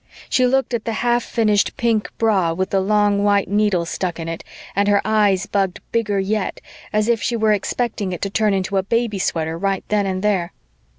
[0.29, 4.27] She looked at the half finished pink bra with the long white needles stuck in
[4.27, 4.43] it
[4.75, 6.59] and her eyes bugged bigger yet,
[6.91, 10.23] as if she were expecting it to turn into a baby sweater right then and
[10.23, 10.53] there.